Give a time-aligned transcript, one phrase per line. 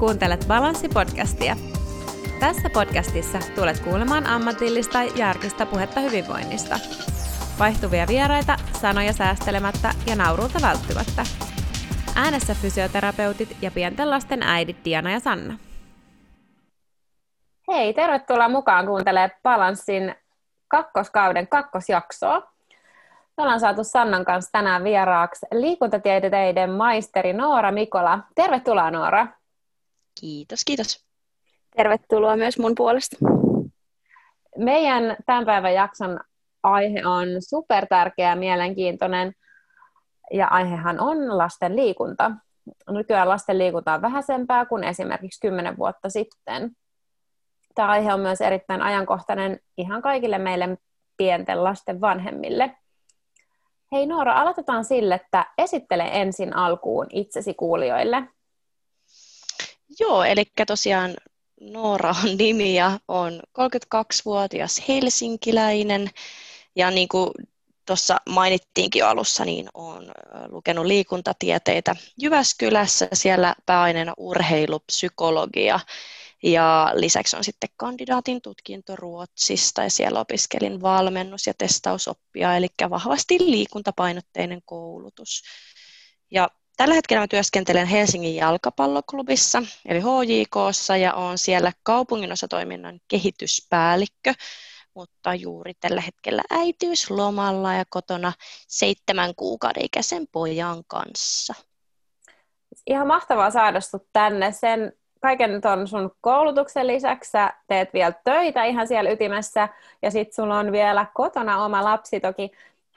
[0.00, 1.56] Kuuntelet Balanssi-podcastia.
[2.40, 6.76] Tässä podcastissa tulet kuulemaan ammatillista ja arkista puhetta hyvinvoinnista.
[7.58, 11.22] Vaihtuvia vieraita, sanoja säästelemättä ja nauruuta välttymättä.
[12.16, 15.58] Äänessä fysioterapeutit ja pienten lasten äidit Diana ja Sanna.
[17.68, 20.14] Hei, tervetuloa mukaan kuuntelemaan Balanssin
[20.68, 22.38] kakkoskauden kakkosjaksoa.
[23.36, 28.18] Me ollaan saatu Sannan kanssa tänään vieraaksi liikuntatieteiden maisteri Noora Mikola.
[28.34, 29.26] Tervetuloa Noora.
[30.20, 31.06] Kiitos, kiitos.
[31.76, 33.16] Tervetuloa myös mun puolesta.
[34.56, 36.20] Meidän tämän päivän jakson
[36.62, 39.32] aihe on super tärkeä ja mielenkiintoinen.
[40.32, 42.30] Ja aihehan on lasten liikunta.
[42.90, 46.70] Nykyään lasten liikunta on vähäisempää kuin esimerkiksi 10 vuotta sitten.
[47.74, 50.78] Tämä aihe on myös erittäin ajankohtainen ihan kaikille meille
[51.16, 52.76] pienten lasten vanhemmille.
[53.92, 58.22] Hei Noora, aloitetaan sille, että esittele ensin alkuun itsesi kuulijoille.
[60.00, 61.16] Joo, eli tosiaan
[61.60, 66.10] Noora on nimi ja on 32-vuotias helsinkiläinen.
[66.76, 67.30] Ja niin kuin
[67.86, 70.10] tuossa mainittiinkin jo alussa, niin olen
[70.48, 75.80] lukenut liikuntatieteitä Jyväskylässä, siellä pääaineena urheilupsykologia
[76.42, 83.38] ja lisäksi on sitten kandidaatin tutkinto Ruotsista ja siellä opiskelin valmennus- ja testausoppia, eli vahvasti
[83.40, 85.42] liikuntapainotteinen koulutus.
[86.30, 94.34] Ja tällä hetkellä mä työskentelen Helsingin jalkapalloklubissa, eli HJKssa, ja olen siellä kaupunginosatoiminnan kehityspäällikkö,
[94.94, 98.32] mutta juuri tällä hetkellä äitiyslomalla ja kotona
[98.68, 101.54] seitsemän kuukauden ikäisen pojan kanssa.
[102.86, 104.52] Ihan mahtavaa saada sut tänne.
[104.52, 109.68] Sen kaiken tuon sun koulutuksen lisäksi sä teet vielä töitä ihan siellä ytimessä,
[110.02, 112.50] ja sitten sulla on vielä kotona oma lapsi, toki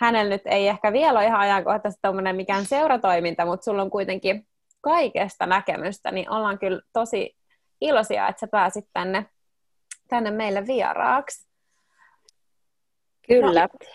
[0.04, 4.48] hänellä nyt ei ehkä vielä ole ihan ajankohtaisesti tuommoinen mikään seuratoiminta, mutta sulla on kuitenkin
[4.82, 7.36] kaikesta näkemystä, niin ollaan kyllä tosi
[7.82, 9.26] iloisia, että sä pääsit tänne,
[10.10, 11.48] tänne meille vieraaksi.
[13.28, 13.62] Kyllä.
[13.62, 13.88] No,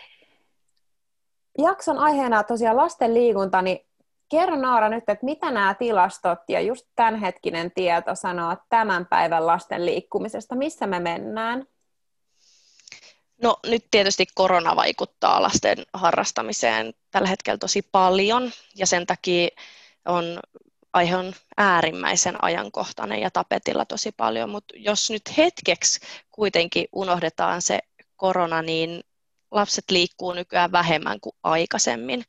[1.58, 3.78] jakson aiheena tosiaan lasten liikunta, niin
[4.28, 9.86] Kerro Noora nyt, että mitä nämä tilastot ja just tämänhetkinen tieto sanoo tämän päivän lasten
[9.86, 11.66] liikkumisesta, missä me mennään?
[13.42, 19.48] No nyt tietysti korona vaikuttaa lasten harrastamiseen tällä hetkellä tosi paljon ja sen takia
[20.04, 20.40] on,
[20.92, 26.00] aihe on äärimmäisen ajankohtainen ja tapetilla tosi paljon, mutta jos nyt hetkeksi
[26.30, 27.78] kuitenkin unohdetaan se
[28.16, 29.04] korona, niin
[29.50, 32.24] lapset liikkuu nykyään vähemmän kuin aikaisemmin.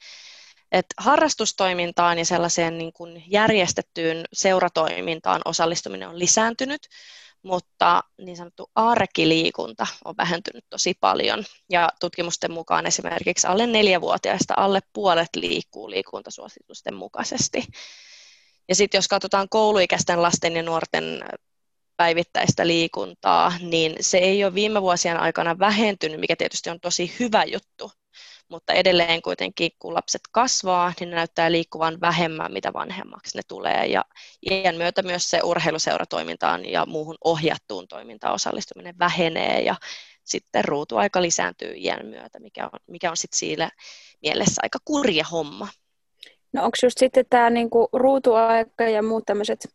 [0.72, 6.82] Et harrastustoimintaan ja sellaiseen niin kuin järjestettyyn seuratoimintaan osallistuminen on lisääntynyt,
[7.44, 11.44] mutta niin sanottu arkiliikunta on vähentynyt tosi paljon.
[11.70, 17.64] Ja tutkimusten mukaan esimerkiksi alle neljävuotiaista alle puolet liikkuu liikuntasuositusten mukaisesti.
[18.70, 21.04] Ja sitten jos katsotaan kouluikäisten lasten ja nuorten
[21.98, 27.44] päivittäistä liikuntaa, niin se ei ole viime vuosien aikana vähentynyt, mikä tietysti on tosi hyvä
[27.44, 27.92] juttu,
[28.50, 33.86] mutta edelleen kuitenkin kun lapset kasvaa, niin ne näyttää liikkuvan vähemmän, mitä vanhemmaksi ne tulee.
[33.86, 34.06] Ja
[34.52, 39.76] iän myötä myös se urheiluseuratoimintaan ja muuhun ohjattuun toimintaan osallistuminen vähenee ja
[40.24, 43.70] sitten ruutuaika lisääntyy iän myötä, mikä on, mikä on sitten siinä
[44.22, 45.68] mielessä aika kurja homma.
[46.54, 49.68] No onko just sitten tämä niinku ruutuaika ja muut tämmöiset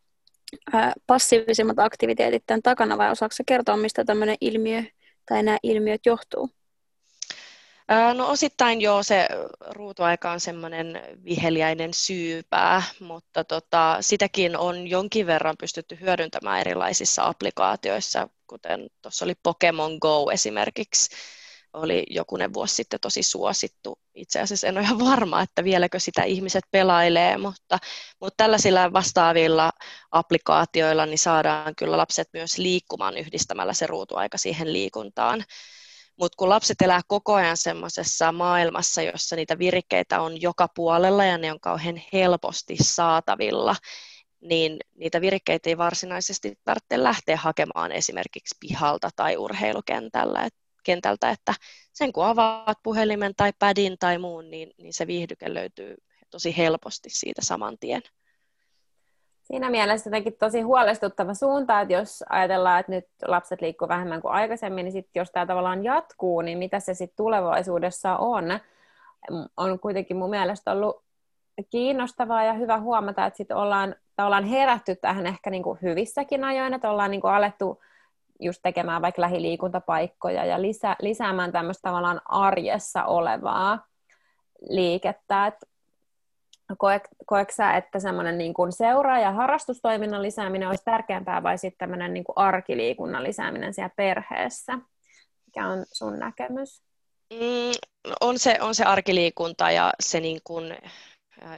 [1.07, 4.83] passiivisimmat aktiviteetit tämän takana vai osaako kertoa, mistä tämmöinen ilmiö
[5.29, 6.51] tai nämä ilmiöt johtuu?
[8.15, 9.29] No osittain joo, se
[9.61, 18.29] ruutuaika on semmoinen viheliäinen syypää, mutta tota, sitäkin on jonkin verran pystytty hyödyntämään erilaisissa applikaatioissa,
[18.47, 21.17] kuten tuossa oli Pokemon Go esimerkiksi,
[21.73, 23.99] oli jokunen vuosi sitten tosi suosittu.
[24.15, 27.79] Itse asiassa en ole ihan varma, että vieläkö sitä ihmiset pelailee, mutta,
[28.21, 29.73] mutta tällaisilla vastaavilla
[30.11, 35.45] applikaatioilla niin saadaan kyllä lapset myös liikkumaan yhdistämällä se ruutuaika siihen liikuntaan.
[36.17, 41.39] Mutta kun lapset elää koko ajan semmoisessa maailmassa, jossa niitä virikkeitä on joka puolella ja
[41.39, 43.77] ne on kauhean helposti saatavilla,
[44.41, 50.43] niin niitä virikkeitä ei varsinaisesti tarvitse lähteä hakemaan esimerkiksi pihalta tai urheilukentällä.
[50.45, 51.55] Et, kentältä, että
[51.93, 55.97] sen kun avaat puhelimen tai padin tai muun, niin, niin se viihdyke löytyy
[56.31, 58.03] tosi helposti siitä saman tien
[59.45, 64.33] siinä mielessä jotenkin tosi huolestuttava suunta, että jos ajatellaan, että nyt lapset liikkuu vähemmän kuin
[64.33, 68.45] aikaisemmin, niin sit jos tämä tavallaan jatkuu, niin mitä se sitten tulevaisuudessa on?
[69.57, 71.05] On kuitenkin mun mielestä ollut
[71.71, 76.75] kiinnostavaa ja hyvä huomata, että sitten ollaan, ollaan herätty tähän ehkä niin kuin hyvissäkin ajoin,
[76.75, 77.83] että ollaan niin kuin alettu
[78.41, 83.87] just tekemään vaikka lähiliikuntapaikkoja ja lisä, lisäämään tämmöistä tavallaan arjessa olevaa
[84.69, 85.47] liikettä.
[85.47, 85.55] Et
[87.27, 92.15] koetko sä, että semmoinen niin kuin seura- ja harrastustoiminnan lisääminen olisi tärkeämpää vai sitten tämmöinen
[92.15, 94.79] niin kuin arkiliikunnan lisääminen siellä perheessä?
[95.47, 96.83] Mikä on sun näkemys?
[97.33, 97.73] Mm,
[98.21, 100.77] on, se, on se arkiliikunta ja se niin kuin,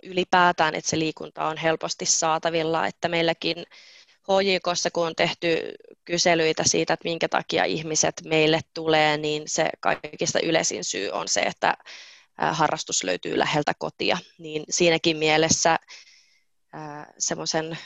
[0.02, 3.56] ylipäätään, että se liikunta on helposti saatavilla, että meilläkin
[4.28, 5.74] HJKssa, kun on tehty
[6.04, 11.40] kyselyitä siitä, että minkä takia ihmiset meille tulee, niin se kaikista yleisin syy on se,
[11.40, 11.76] että
[12.38, 14.18] harrastus löytyy läheltä kotia.
[14.38, 15.76] Niin siinäkin mielessä
[17.18, 17.78] semmoisen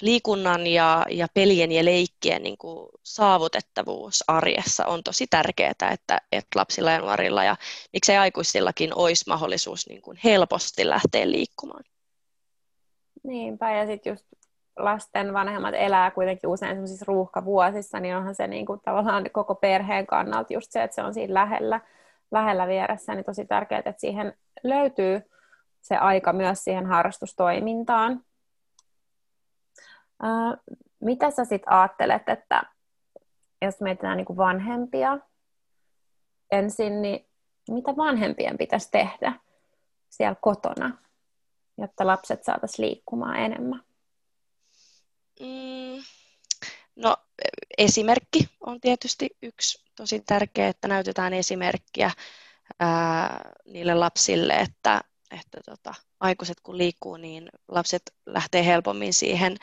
[0.00, 6.58] liikunnan ja, ja pelien ja leikkien niin kuin saavutettavuus arjessa on tosi tärkeää, että, että
[6.58, 7.56] lapsilla ja nuorilla ja
[7.92, 11.84] miksei aikuisillakin olisi mahdollisuus niin kuin helposti lähteä liikkumaan.
[13.24, 14.26] Niinpä, ja sitten just
[14.76, 20.06] lasten vanhemmat elää kuitenkin usein semmoisissa ruuhkavuosissa, niin onhan se niin kuin tavallaan koko perheen
[20.06, 21.80] kannalta just se, että se on siinä lähellä,
[22.32, 25.22] lähellä vieressä, niin tosi tärkeää, että siihen löytyy
[25.80, 28.24] se aika myös siihen harrastustoimintaan.
[31.00, 32.62] mitä sä sitten ajattelet, että
[33.62, 35.18] jos mietitään niin vanhempia
[36.52, 37.28] ensin, niin
[37.70, 39.32] mitä vanhempien pitäisi tehdä
[40.08, 40.98] siellä kotona,
[41.78, 43.82] jotta lapset saataisiin liikkumaan enemmän?
[45.40, 46.02] Mm,
[46.96, 47.16] no
[47.78, 52.10] esimerkki on tietysti yksi tosi tärkeä, että näytetään esimerkkiä
[52.80, 55.00] ää, niille lapsille, että,
[55.30, 59.56] että tota, aikuiset kun liikkuu, niin lapset lähtee helpommin siihen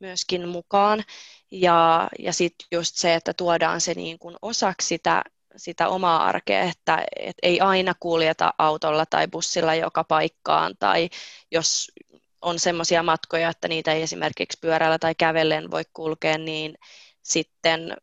[0.00, 1.04] myöskin mukaan.
[1.50, 5.22] Ja, ja sitten just se, että tuodaan se niin kuin osaksi sitä,
[5.56, 11.08] sitä omaa arkea, että et ei aina kuljeta autolla tai bussilla joka paikkaan, tai
[11.50, 11.92] jos
[12.42, 16.74] on semmoisia matkoja, että niitä ei esimerkiksi pyörällä tai kävellen voi kulkea, niin
[17.22, 17.96] sitten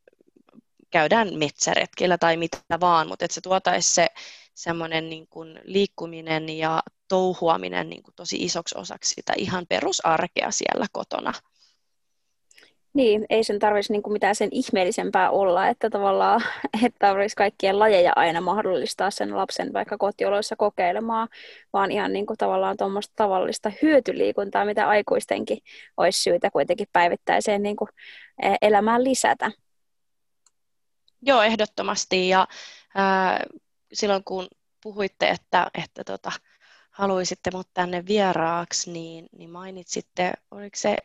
[0.91, 4.07] käydään metsäretkillä tai mitä vaan, mutta että se tuotaisi se
[4.53, 10.85] semmoinen niin kuin liikkuminen ja touhuaminen niin kuin tosi isoksi osaksi sitä ihan perusarkea siellä
[10.91, 11.33] kotona.
[12.93, 16.41] Niin, ei sen tarvitsisi niin mitään sen ihmeellisempää olla, että tavallaan
[16.85, 21.27] että tarvitsisi kaikkien lajeja aina mahdollistaa sen lapsen vaikka kotioloissa kokeilemaan,
[21.73, 25.57] vaan ihan niin kuin tavallaan tuommoista tavallista hyötyliikuntaa, mitä aikuistenkin
[25.97, 27.89] olisi syytä kuitenkin päivittäiseen niin kuin
[28.43, 29.51] e, elämään lisätä.
[31.21, 32.29] Joo, ehdottomasti.
[32.29, 32.47] Ja
[32.95, 33.43] ää,
[33.93, 34.47] silloin kun
[34.83, 36.31] puhuitte, että, että tota,
[36.91, 40.97] haluaisitte mut tänne vieraaksi, niin, niin mainitsitte, oliko se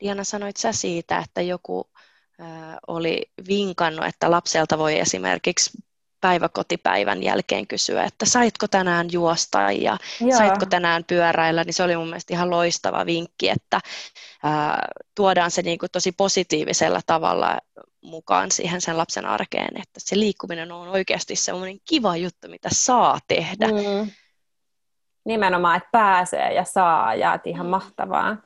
[0.00, 1.90] Diana, sanoit sä siitä, että joku
[2.86, 5.70] oli vinkannut, että lapselta voi esimerkiksi
[6.20, 10.38] päiväkotipäivän jälkeen kysyä, että saitko tänään juosta ja Joo.
[10.38, 13.80] saitko tänään pyöräillä, niin se oli mun mielestä ihan loistava vinkki, että
[14.42, 17.58] ää, tuodaan se niin kuin tosi positiivisella tavalla
[18.02, 23.18] mukaan siihen sen lapsen arkeen, että se liikkuminen on oikeasti semmoinen kiva juttu, mitä saa
[23.28, 23.66] tehdä.
[23.66, 24.10] Mm.
[25.24, 27.70] Nimenomaan, että pääsee ja saa ja että ihan mm.
[27.70, 28.36] mahtavaa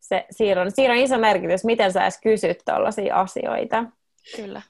[0.00, 3.84] se, siinä, on, siinä on iso merkitys, miten sä edes kysyt tällaisia asioita.
[4.36, 4.62] Kyllä.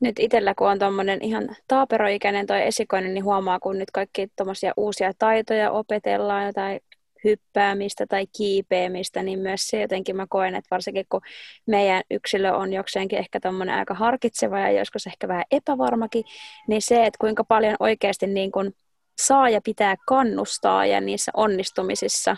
[0.00, 4.72] Nyt itsellä, kun on tuommoinen ihan taaperoikäinen toi esikoinen, niin huomaa, kun nyt kaikki tuommoisia
[4.76, 6.80] uusia taitoja opetellaan, jotain
[7.24, 11.20] hyppäämistä tai kiipeämistä, niin myös se jotenkin mä koen, että varsinkin kun
[11.66, 16.24] meidän yksilö on jokseenkin ehkä tuommoinen aika harkitseva ja joskus ehkä vähän epävarmakin,
[16.68, 18.72] niin se, että kuinka paljon oikeasti niin kun
[19.18, 22.36] saa ja pitää kannustaa ja niissä onnistumisissa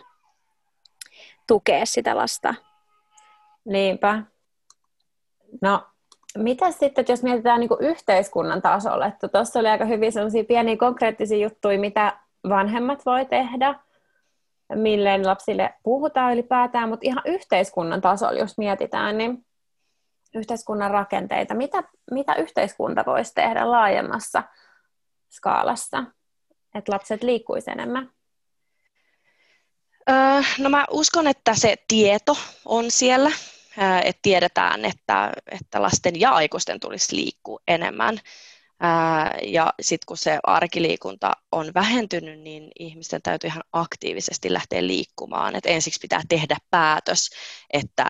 [1.47, 2.55] tukea sitä lasta.
[3.65, 4.23] Niinpä.
[5.61, 5.83] No,
[6.39, 11.39] mitä sitten, jos mietitään niin yhteiskunnan tasolla, että tuossa oli aika hyvin sellaisia pieniä konkreettisia
[11.39, 13.75] juttuja, mitä vanhemmat voi tehdä,
[14.75, 19.47] milleen lapsille puhutaan ylipäätään, mutta ihan yhteiskunnan tasolla, jos mietitään, niin
[20.35, 24.43] yhteiskunnan rakenteita, mitä, mitä yhteiskunta voisi tehdä laajemmassa
[25.31, 26.05] skaalassa,
[26.75, 28.11] että lapset liikkuisi enemmän?
[30.59, 33.31] No mä uskon, että se tieto on siellä,
[34.05, 38.21] että tiedetään, että, että lasten ja aikuisten tulisi liikkua enemmän.
[39.43, 45.57] Ja sitten kun se arkiliikunta on vähentynyt, niin ihmisten täytyy ihan aktiivisesti lähteä liikkumaan.
[45.57, 47.31] Et ensiksi pitää tehdä päätös,
[47.71, 48.07] että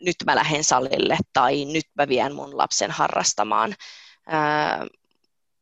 [0.00, 3.74] nyt mä lähden salille tai nyt mä vien mun lapsen harrastamaan.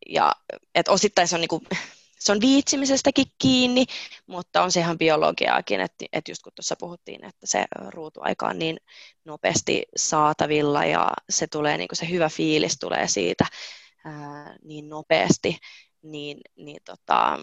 [0.08, 0.32] Ja
[0.74, 1.62] et osittain se on niinku
[2.18, 3.84] se on viitsimisestäkin kiinni,
[4.26, 8.58] mutta on se ihan biologiaakin, että, että just kun tuossa puhuttiin, että se ruutuaika on
[8.58, 8.76] niin
[9.24, 13.46] nopeasti saatavilla ja se tulee niin kuin se hyvä fiilis tulee siitä
[14.04, 15.58] ää, niin nopeasti,
[16.02, 17.38] niin, niin tota,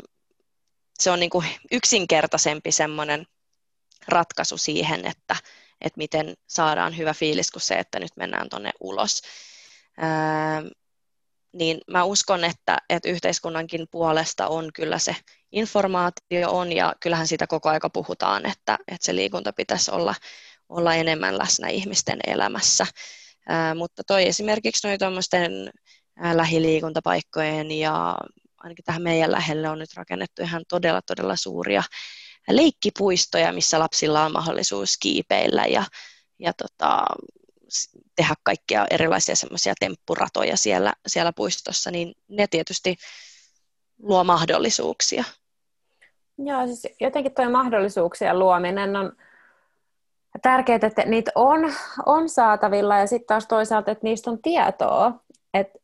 [1.00, 3.26] se on niin kuin yksinkertaisempi semmoinen
[4.08, 5.36] ratkaisu siihen, että,
[5.82, 9.22] että miten saadaan hyvä fiilis kuin se, että nyt mennään tuonne ulos.
[9.98, 10.64] Ää,
[11.56, 15.16] niin mä uskon, että, että yhteiskunnankin puolesta on kyllä se
[15.52, 20.16] informaatio on ja kyllähän siitä koko aika puhutaan, että, että se liikunta pitäisi olla,
[20.70, 22.88] olla enemmän läsnä ihmisten elämässä.
[23.48, 25.52] Ää, mutta toi esimerkiksi noin tuommoisten
[26.34, 28.18] lähiliikuntapaikkojen ja
[28.58, 31.84] ainakin tähän meidän lähelle on nyt rakennettu ihan todella, todella suuria
[32.50, 35.86] leikkipuistoja, missä lapsilla on mahdollisuus kiipeillä ja,
[36.40, 37.06] ja tota,
[38.16, 42.96] tehdä kaikkia erilaisia semmoisia temppuratoja siellä, siellä puistossa, niin ne tietysti
[44.02, 45.24] luo mahdollisuuksia.
[46.38, 49.12] Joo, siis jotenkin tuo mahdollisuuksien luominen on
[50.42, 51.74] tärkeää, että niitä on,
[52.06, 55.12] on saatavilla ja sitten taas toisaalta, että niistä on tietoa.
[55.54, 55.80] Että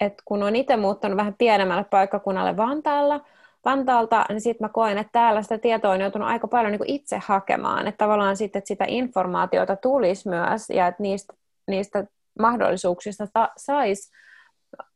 [0.00, 3.20] et kun on itse muuttanut vähän pienemmälle paikkakunnalle Vantaalla,
[3.64, 7.20] Vantaalta, niin sitten mä koen, että täällä sitä tietoa on joutunut aika paljon niin itse
[7.26, 7.88] hakemaan.
[7.88, 11.34] Että tavallaan sitten, että sitä informaatiota tulisi myös ja että niistä,
[11.68, 12.04] niistä
[12.38, 14.12] mahdollisuuksista ta- saisi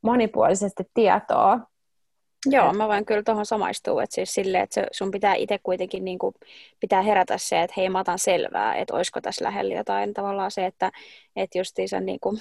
[0.03, 1.61] monipuolisesti tietoa.
[2.47, 6.19] Joo, mä voin kyllä tuohon samaistua, että siis silleen, että sun pitää itse kuitenkin niin
[6.19, 6.35] kuin,
[6.81, 10.15] pitää herätä se, että hei mä otan selvää, että olisiko tässä lähellä jotain.
[10.15, 10.93] Tavallaan se, että,
[11.37, 12.39] että justiinsa niin kuin,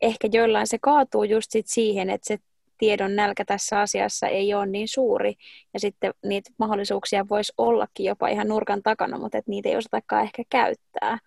[0.00, 2.38] ehkä joillain se kaatuu just sit siihen, että se
[2.78, 5.34] tiedon nälkä tässä asiassa ei ole niin suuri,
[5.74, 10.22] ja sitten niitä mahdollisuuksia voisi ollakin jopa ihan nurkan takana, mutta että niitä ei osatakaan
[10.22, 11.18] ehkä käyttää.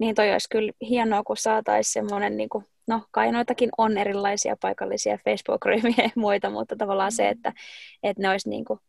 [0.00, 4.56] Niin toi olisi kyllä hienoa, kun saataisiin semmoinen, niin kuin, no kai noitakin on erilaisia
[4.60, 7.52] paikallisia Facebook-ryhmiä ja muita, mutta tavallaan se, että,
[8.02, 8.80] että ne olisi niin kuin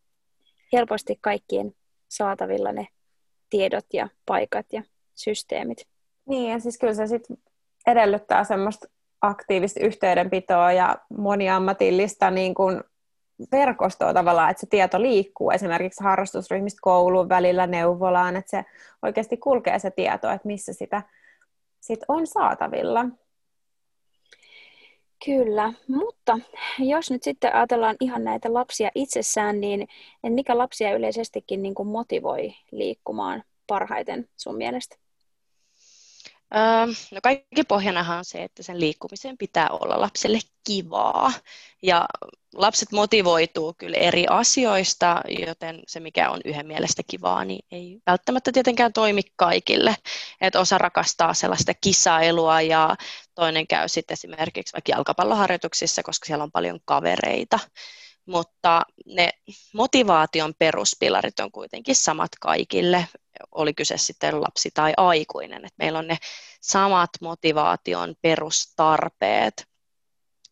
[0.74, 1.72] helposti kaikkien
[2.10, 2.88] saatavilla ne
[3.50, 4.84] tiedot ja paikat ja
[5.16, 5.88] systeemit.
[6.26, 7.38] Niin, ja siis kyllä se sitten
[7.88, 8.88] edellyttää semmoista
[9.24, 12.84] aktiivista yhteydenpitoa ja moniammatillista niin kuin
[13.52, 18.66] verkostoa tavallaan, että se tieto liikkuu esimerkiksi harrastusryhmistä koulun välillä neuvolaan, että se
[19.02, 21.02] oikeasti kulkee se tieto, että missä sitä
[21.80, 23.06] sit on saatavilla.
[25.26, 26.40] Kyllä, mutta
[26.80, 29.88] jos nyt sitten ajatellaan ihan näitä lapsia itsessään, niin
[30.30, 35.03] mikä lapsia yleisestikin niin kuin motivoi liikkumaan parhaiten sun mielestä?
[37.12, 41.32] No kaikki pohjanahan on se, että sen liikkumisen pitää olla lapselle kivaa.
[41.82, 42.06] Ja
[42.54, 48.52] lapset motivoituu kyllä eri asioista, joten se mikä on yhden mielestä kivaa, niin ei välttämättä
[48.52, 49.96] tietenkään toimi kaikille.
[50.42, 52.96] Että osa rakastaa sellaista kisailua ja
[53.36, 57.60] toinen käy sitten esimerkiksi vaikka jalkapalloharjoituksissa, koska siellä on paljon kavereita.
[58.26, 59.30] Mutta ne
[59.74, 63.08] motivaation peruspilarit on kuitenkin samat kaikille
[63.52, 65.66] oli kyse sitten lapsi tai aikuinen.
[65.66, 66.18] Et meillä on ne
[66.62, 69.68] samat motivaation perustarpeet.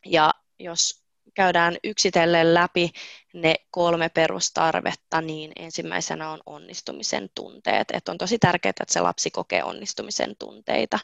[0.05, 1.01] Ja jos
[1.33, 2.91] käydään yksitellen läpi
[3.33, 7.87] ne kolme perustarvetta, niin ensimmäisenä on onnistumisen tunteet.
[7.93, 10.99] Et on tosi tärkeää, että se lapsi kokee onnistumisen tunteita.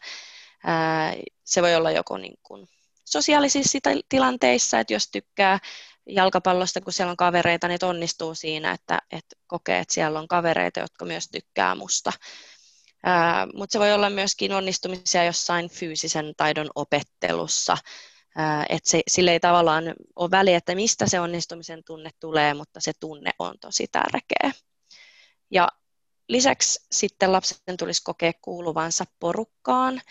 [1.43, 2.69] Se voi olla joko niin kuin
[3.05, 5.59] sosiaalisissa tilanteissa, että jos tykkää
[6.09, 10.79] jalkapallosta, kun siellä on kavereita, niin onnistuu siinä, että, että kokee, että siellä on kavereita,
[10.79, 12.11] jotka myös tykkää musta.
[13.53, 17.77] Mutta se voi olla myöskin onnistumisia jossain fyysisen taidon opettelussa,
[18.69, 19.83] että se, sille ei tavallaan
[20.15, 24.51] ole väliä, että mistä se onnistumisen tunne tulee, mutta se tunne on tosi tärkeä.
[25.51, 25.67] Ja
[26.29, 30.01] lisäksi sitten lapsen tulisi kokea kuuluvansa porukkaan,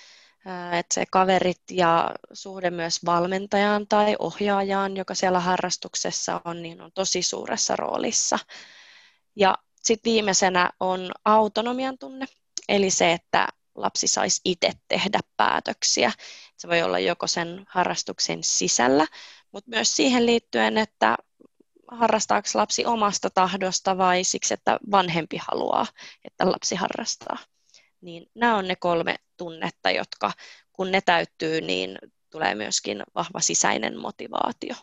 [0.78, 6.92] että se kaverit ja suhde myös valmentajaan tai ohjaajaan, joka siellä harrastuksessa on, niin on
[6.94, 8.38] tosi suuressa roolissa.
[9.36, 12.26] Ja sitten viimeisenä on autonomian tunne,
[12.68, 16.12] eli se, että lapsi saisi itse tehdä päätöksiä.
[16.56, 19.06] Se voi olla joko sen harrastuksen sisällä,
[19.52, 21.16] mutta myös siihen liittyen, että
[21.88, 25.86] harrastaako lapsi omasta tahdosta vai siksi, että vanhempi haluaa,
[26.24, 27.38] että lapsi harrastaa.
[28.06, 30.32] Niin nämä on ne kolme tunnetta, jotka
[30.72, 31.98] kun ne täyttyy, niin
[32.30, 34.74] tulee myöskin vahva sisäinen motivaatio.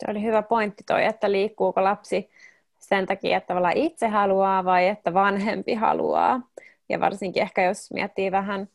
[0.00, 2.30] Se oli hyvä pointti toi, että liikkuuko lapsi
[2.78, 6.40] sen takia, että tavallaan itse haluaa vai että vanhempi haluaa.
[6.88, 8.68] Ja varsinkin ehkä jos miettii vähän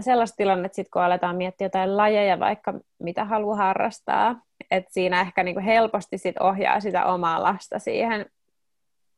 [0.00, 5.42] sellaista tilannetta, sit kun aletaan miettiä jotain lajeja, vaikka mitä haluaa harrastaa, että siinä ehkä
[5.42, 8.26] niinku helposti sit ohjaa sitä omaa lasta siihen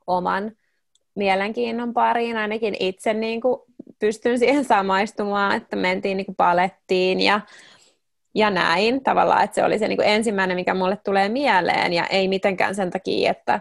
[0.07, 0.53] oman
[1.15, 3.61] mielenkiinnon pariin, ainakin itse niin kuin
[3.99, 7.41] pystyn siihen samaistumaan, että mentiin niin kuin palettiin ja,
[8.35, 9.03] ja näin.
[9.03, 12.75] Tavallaan, että se oli se niin kuin ensimmäinen, mikä mulle tulee mieleen ja ei mitenkään
[12.75, 13.61] sen takia, että,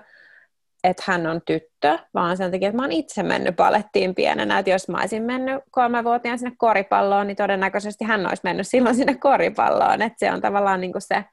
[0.84, 4.72] että hän on tyttö, vaan sen takia, että mä oon itse mennyt palettiin pienenä, että
[4.72, 10.02] jos mä olisin mennyt kolmevuotiaan sinne koripalloon, niin todennäköisesti hän olisi mennyt silloin sinne koripalloon,
[10.02, 11.26] että se on tavallaan niin kuin se,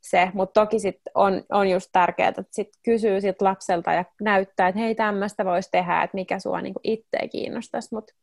[0.00, 4.68] se, mutta toki sit on, on just tärkeää, että sit kysyy sit lapselta ja näyttää,
[4.68, 8.14] että hei tämmöistä voisi tehdä, että mikä sua niinku itseä kiinnostaisi, mutta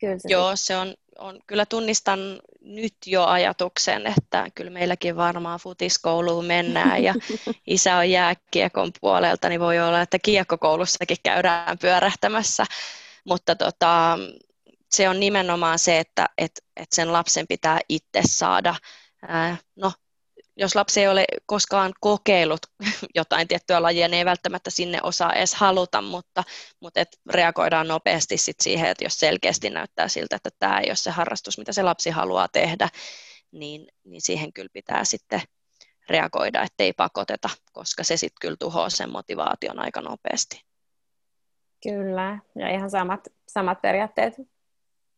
[0.00, 2.20] Kyllä se Joo, se on, on, kyllä tunnistan
[2.60, 7.14] nyt jo ajatuksen, että kyllä meilläkin varmaan futiskouluun mennään ja
[7.66, 12.64] isä on jääkiekon puolelta, niin voi olla, että kiekkokoulussakin käydään pyörähtämässä,
[13.24, 14.18] mutta tota,
[14.90, 18.74] se on nimenomaan se, että et, et sen lapsen pitää itse saada,
[19.76, 19.92] no
[20.58, 22.60] jos lapsi ei ole koskaan kokeillut
[23.14, 26.44] jotain tiettyä lajia, niin ei välttämättä sinne osaa edes haluta, mutta,
[26.80, 30.96] mutta et reagoidaan nopeasti sit siihen, että jos selkeästi näyttää siltä, että tämä ei ole
[30.96, 32.88] se harrastus, mitä se lapsi haluaa tehdä,
[33.52, 35.40] niin, niin siihen kyllä pitää sitten
[36.08, 40.64] reagoida, ettei pakoteta, koska se sitten kyllä tuhoaa sen motivaation aika nopeasti.
[41.82, 44.34] Kyllä, ja ihan samat, samat periaatteet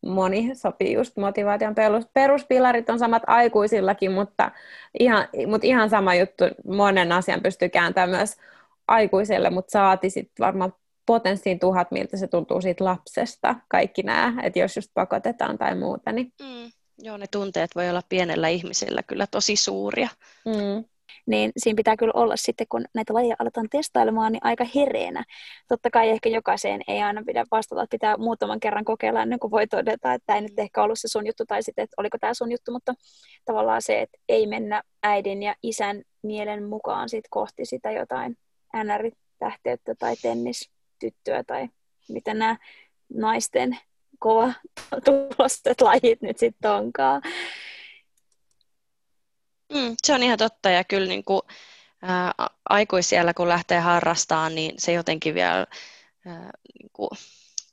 [0.06, 4.50] moni sopii just motivaation perus, peruspilarit on samat aikuisillakin, mutta
[4.98, 8.36] ihan, mutta ihan sama juttu, monen asian pystyy kääntämään myös
[8.88, 10.74] aikuiselle, mutta saati sitten varmaan
[11.06, 16.12] potenssiin tuhat, miltä se tuntuu siitä lapsesta, kaikki nämä, että jos just pakotetaan tai muuta.
[16.12, 16.32] Niin...
[16.42, 20.08] Mm, joo, ne tunteet voi olla pienellä ihmisellä kyllä tosi suuria.
[20.44, 20.84] Mm
[21.30, 25.24] niin siinä pitää kyllä olla sitten, kun näitä lajeja aletaan testailemaan, niin aika hereenä.
[25.68, 29.50] Totta kai ehkä jokaiseen ei aina pidä vastata, että pitää muutaman kerran kokeilla ennen kuin
[29.50, 32.34] voi todeta, että ei nyt ehkä ollut se sun juttu, tai sitten, että oliko tämä
[32.34, 32.94] sun juttu, mutta
[33.44, 38.36] tavallaan se, että ei mennä äidin ja isän mielen mukaan sit kohti sitä jotain
[38.84, 41.68] NR-tähteyttä tai tennistyttöä tai
[42.08, 42.56] mitä nämä
[43.14, 43.78] naisten
[44.18, 44.52] kova
[45.04, 47.22] tulosteet lajit nyt sitten onkaan.
[49.72, 51.42] Mm, se on ihan totta ja kyllä niin kuin,
[52.02, 52.32] ää,
[52.68, 55.66] aikuisiellä kun lähtee harrastamaan, niin se jotenkin vielä
[56.26, 57.10] ää, niin kuin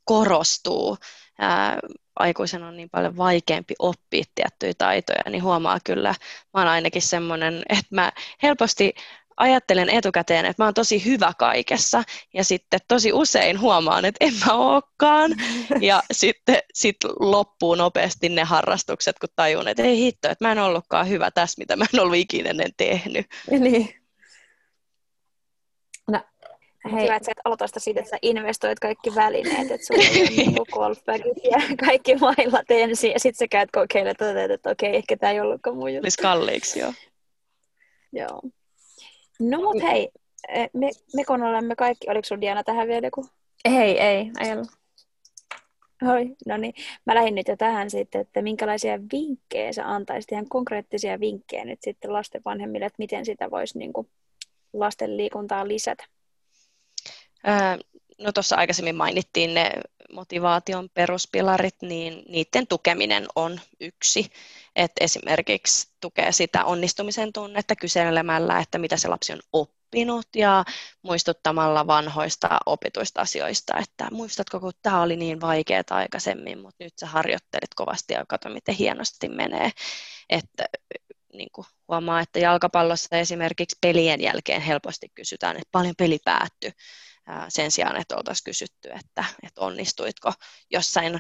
[0.06, 0.98] korostuu.
[1.40, 1.80] Ää,
[2.16, 6.16] aikuisen on niin paljon vaikeampi oppia tiettyjä taitoja, niin huomaa kyllä,
[6.54, 8.12] mä oon ainakin semmoinen, että mä
[8.44, 8.94] helposti
[9.38, 12.04] ajattelen etukäteen, että mä oon tosi hyvä kaikessa
[12.34, 15.32] ja sitten tosi usein huomaan, että en mä olekaan
[15.82, 20.60] ja sitten sit loppuu nopeasti ne harrastukset, kun tajun, että ei hitto, että mä en
[20.60, 23.26] ollutkaan hyvä tässä, mitä mä en ollut ikinä ennen tehnyt.
[23.52, 23.94] Niin.
[26.12, 26.20] No,
[26.94, 27.04] hei.
[27.04, 30.36] Hyvä, että sä et aloita sitä siitä, että sä investoit kaikki välineet, että sulla on
[30.38, 35.18] niinku golfbagit ja kaikki mailat ensin, ja sitten sä käyt kokeilemaan, että, että okei, ehkä
[35.18, 36.06] tämä ei ollutkaan mun juttu.
[36.06, 36.94] Olisi kalliiksi, joo.
[38.12, 38.42] Joo.
[39.40, 40.10] No mut hei,
[40.48, 43.26] eh, me, me kun olemme kaikki, oliko sinulla Diana tähän vielä joku?
[43.66, 44.68] Ei, ei, ei ollut.
[46.14, 46.74] Oi, no niin.
[47.06, 51.80] Mä lähdin nyt jo tähän sitten, että minkälaisia vinkkejä sä antaisit, ihan konkreettisia vinkkejä nyt
[51.82, 54.10] sitten lasten vanhemmille, että miten sitä voisi niin kuin
[54.74, 56.04] lasten liikuntaa lisätä?
[57.44, 57.78] Ää,
[58.18, 59.72] no tuossa aikaisemmin mainittiin ne
[60.14, 64.32] motivaation peruspilarit, niin niiden tukeminen on yksi.
[64.76, 70.66] Et esimerkiksi tukee sitä onnistumisen tunnetta kyselemällä, että mitä se lapsi on oppinut ja
[71.02, 77.06] muistuttamalla vanhoista opituista asioista, että muistatko, kun tämä oli niin vaikeaa aikaisemmin, mutta nyt sä
[77.06, 79.72] harjoittelit kovasti ja kato, miten hienosti menee.
[80.30, 80.66] Että
[81.34, 86.72] niin kuin huomaa, että jalkapallossa esimerkiksi pelien jälkeen helposti kysytään, että paljon peli päättyi
[87.50, 90.34] sen sijaan, että oltaisiin kysytty, että, että onnistuitko
[90.70, 91.20] jossain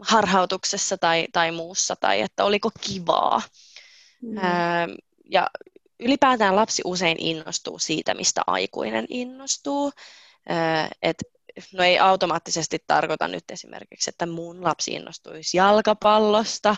[0.00, 3.42] harhautuksessa tai, tai muussa, tai että oliko kivaa.
[4.22, 4.36] Mm.
[5.24, 5.50] ja
[6.00, 9.92] ylipäätään lapsi usein innostuu siitä, mistä aikuinen innostuu.
[11.02, 11.16] Et,
[11.72, 16.76] no ei automaattisesti tarkoita nyt esimerkiksi, että mun lapsi innostuisi jalkapallosta,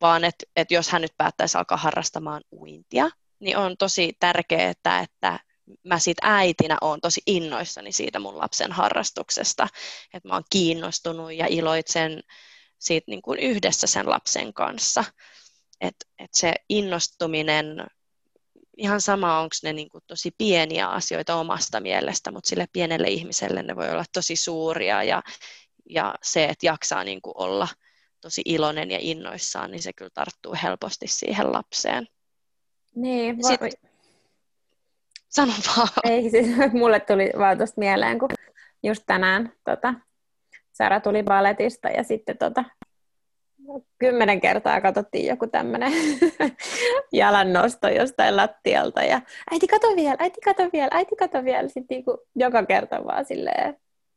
[0.00, 5.00] vaan että et jos hän nyt päättäisi alkaa harrastamaan uintia, niin on tosi tärkeää, että,
[5.00, 5.38] että
[5.84, 9.68] mä sit äitinä oon tosi innoissani siitä mun lapsen harrastuksesta,
[10.14, 12.22] että mä oon kiinnostunut ja iloitsen
[12.78, 15.04] siitä niin kuin yhdessä sen lapsen kanssa.
[15.80, 17.86] Että et se innostuminen,
[18.76, 23.62] ihan sama onko ne niin kuin tosi pieniä asioita omasta mielestä, mutta sille pienelle ihmiselle
[23.62, 25.22] ne voi olla tosi suuria ja,
[25.90, 27.68] ja se, että jaksaa niin kuin olla
[28.20, 32.06] tosi iloinen ja innoissaan, niin se kyllä tarttuu helposti siihen lapseen.
[32.94, 33.91] Niin, va- Sitten,
[35.32, 35.88] Sano vaan.
[36.12, 38.28] Ei, siis mulle tuli vaan tuosta mieleen, kun
[38.82, 39.94] just tänään tota,
[40.72, 42.64] Sara tuli balletista ja sitten tota,
[43.98, 45.92] kymmenen kertaa katsottiin joku tämmöinen
[47.12, 51.68] jalan nosto jostain lattialta ja äiti kato vielä, äiti kato vielä, äiti kato vielä.
[51.68, 53.76] Sitten niinku, joka kerta vaan silleen,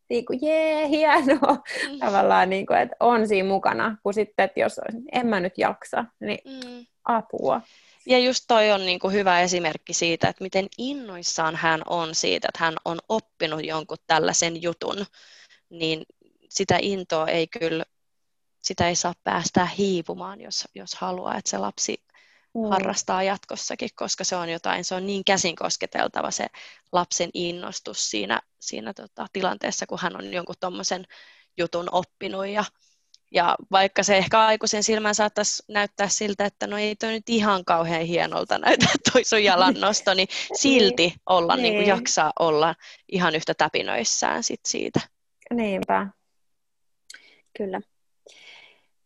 [0.09, 1.63] niinku, jee, hienoa.
[1.91, 1.99] Mm.
[1.99, 6.39] Tavallaan, niinku, että on siinä mukana, kun sitten, että jos en mä nyt jaksa, niin
[6.45, 6.85] mm.
[7.05, 7.61] apua.
[8.05, 12.47] Ja just toi on niin kuin hyvä esimerkki siitä, että miten innoissaan hän on siitä,
[12.49, 15.05] että hän on oppinut jonkun tällaisen jutun,
[15.69, 16.03] niin
[16.49, 17.85] sitä intoa ei kyllä,
[18.63, 22.03] sitä ei saa päästää hiipumaan, jos, jos haluaa, että se lapsi
[22.55, 22.69] mm.
[22.69, 26.47] harrastaa jatkossakin, koska se on jotain, se on niin käsin kosketeltava se
[26.91, 31.05] lapsen innostus siinä, siinä tota, tilanteessa, kun hän on jonkun tuommoisen
[31.57, 32.63] jutun oppinut ja
[33.35, 37.65] ja vaikka se ehkä aikuisen silmään saattaisi näyttää siltä, että no ei toi nyt ihan
[37.65, 40.27] kauhean hienolta näytä toi sun jalannosto, niin
[40.61, 41.63] silti olla, niin.
[41.63, 42.75] Niin kuin jaksaa olla
[43.11, 44.99] ihan yhtä täpinöissään sit siitä.
[45.53, 46.07] Niinpä.
[47.57, 47.81] Kyllä.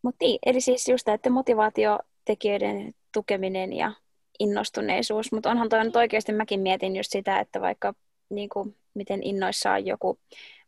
[0.02, 3.92] Mutta niin, eli siis just tämä, että motivaatiotekijöiden tukeminen ja
[4.38, 7.94] innostuneisuus, mutta onhan toi nyt oikeasti, mäkin mietin just sitä, että vaikka
[8.30, 10.18] niin kuin, miten innoissaan joku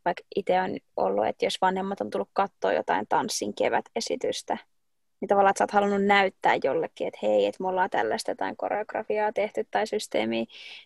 [0.04, 4.58] vaikka itse on ollut, että jos vanhemmat on tullut katsoa jotain tanssin kevätesitystä,
[5.20, 8.56] niin tavallaan, että sä oot halunnut näyttää jollekin, että hei, että me ollaan tällaista jotain
[8.56, 10.44] koreografiaa tehty tai systeemiä,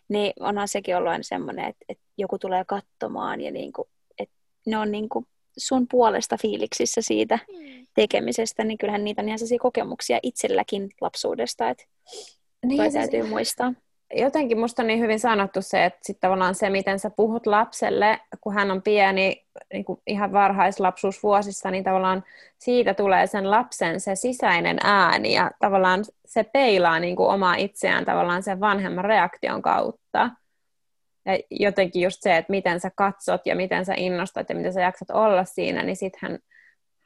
[0.09, 4.35] niin onhan sekin ollut aina semmoinen, että, että joku tulee katsomaan ja niin kuin, että
[4.67, 5.27] ne on niin kuin
[5.57, 7.87] sun puolesta fiiliksissä siitä mm.
[7.95, 11.85] tekemisestä, niin kyllähän niitä on ihan sellaisia kokemuksia itselläkin lapsuudesta, että
[12.67, 13.73] niin, siis, täytyy muistaa
[14.15, 18.21] jotenkin musta on niin hyvin sanottu se, että sitten tavallaan se, miten sä puhut lapselle,
[18.41, 22.25] kun hän on pieni, niin kuin ihan varhaislapsuusvuosissa, niin tavallaan
[22.59, 28.05] siitä tulee sen lapsen se sisäinen ääni ja tavallaan se peilaa niin kuin omaa itseään
[28.05, 30.31] tavallaan sen vanhemman reaktion kautta.
[31.27, 34.81] Ja jotenkin just se, että miten sä katsot ja miten sä innostat ja miten sä
[34.81, 36.39] jaksat olla siinä, niin sitten hän,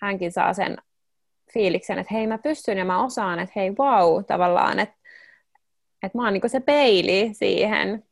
[0.01, 0.77] hänkin saa sen
[1.53, 5.00] fiiliksen, että hei mä pystyn ja mä osaan, että hei wow, tavallaan, että
[6.03, 8.05] että mä oon niin se peili siihen.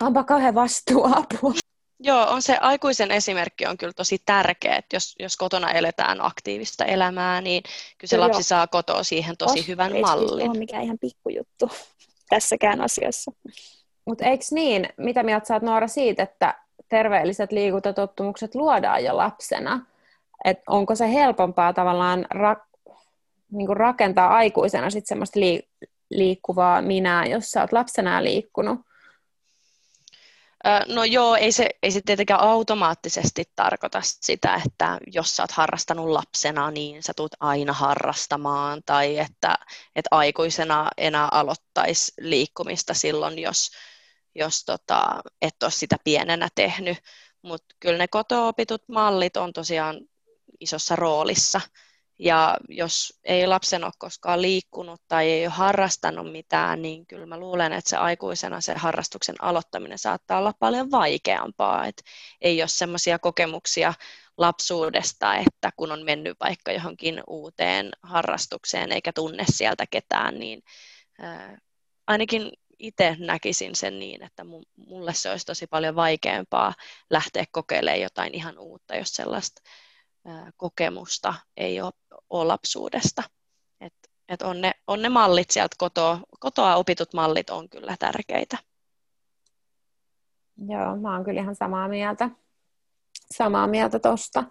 [0.00, 1.52] Onpa kauhean vastuuapua.
[2.00, 6.84] Joo, on se aikuisen esimerkki on kyllä tosi tärkeä, että jos, jos kotona eletään aktiivista
[6.84, 7.62] elämää, niin
[7.98, 10.52] kyllä se lapsi saa kotoa siihen tosi Os, hyvän mallin.
[10.52, 11.70] Ei mikään ihan pikkujuttu
[12.28, 13.32] tässäkään asiassa.
[14.04, 16.54] Mutta eikö niin, mitä mieltä saat Noora siitä, että
[16.88, 19.86] terveelliset liikuntatottumukset luodaan jo lapsena?
[20.44, 22.92] Et onko se helpompaa tavallaan ra-
[23.52, 28.80] niinku rakentaa aikuisena sit semmoista lii- liikkuvaa minää, jos sä oot lapsena liikkunut?
[30.86, 36.08] No joo, ei se, ei se tietenkään automaattisesti tarkoita sitä, että jos sä oot harrastanut
[36.08, 39.58] lapsena, niin sä tulet aina harrastamaan, tai että,
[39.96, 43.70] että aikuisena enää aloittaisi liikkumista silloin, jos,
[44.34, 46.98] jos tota, et ole sitä pienenä tehnyt.
[47.42, 50.00] Mutta kyllä ne kotoopitut mallit on tosiaan
[50.60, 51.60] isossa roolissa
[52.18, 57.38] ja jos ei lapsen ole koskaan liikkunut tai ei ole harrastanut mitään, niin kyllä mä
[57.38, 61.86] luulen, että se aikuisena se harrastuksen aloittaminen saattaa olla paljon vaikeampaa.
[61.86, 62.02] Et
[62.40, 63.94] ei ole semmoisia kokemuksia
[64.36, 70.62] lapsuudesta, että kun on mennyt vaikka johonkin uuteen harrastukseen eikä tunne sieltä ketään, niin
[72.06, 74.44] ainakin itse näkisin sen niin, että
[74.76, 76.74] mulle se olisi tosi paljon vaikeampaa
[77.10, 79.62] lähteä kokeilemaan jotain ihan uutta, jos sellaista
[80.56, 81.92] kokemusta ei ole
[82.30, 83.22] ole lapsuudesta.
[83.80, 83.94] Et,
[84.28, 88.58] et on, ne, on ne mallit sieltä kotoa, kotoa opitut mallit on kyllä tärkeitä.
[90.68, 92.30] Joo, mä oon kyllä ihan samaa mieltä.
[93.34, 94.44] Samaa mieltä tosta.